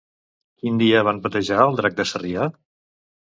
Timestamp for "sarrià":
2.13-2.47